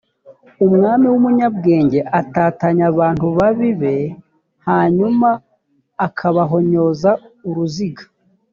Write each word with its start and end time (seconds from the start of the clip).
umwami 0.65 1.05
w 1.11 1.15
umunyabwenge 1.19 1.99
atatanya 2.19 2.83
abantu 2.91 3.25
babi 3.37 3.69
b 3.81 3.83
hanyuma 4.67 5.29
akabahonyoza 6.07 7.11
uruziga 7.49 8.03